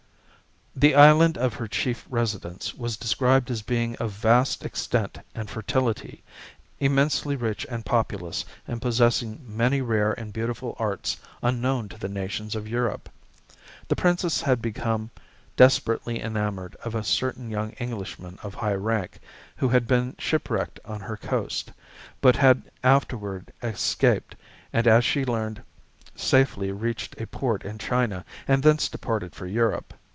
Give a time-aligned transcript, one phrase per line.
[0.73, 6.23] The island of her chief residence was described as being of vast extent and fertility,
[6.79, 12.55] immensely rich and populous, and possessing many rare and beautiful arts unknown to the nations
[12.55, 13.09] of Europe.
[13.89, 15.11] The princess had become
[15.57, 19.19] desperately enamored of a certain young Englishman of high rank,
[19.57, 21.73] who had been shipwrecked on her coast,
[22.21, 24.37] but had afterward escaped,
[24.71, 25.63] and as she learned,
[26.15, 29.93] safely reached a port in China, and thence departed for Europe.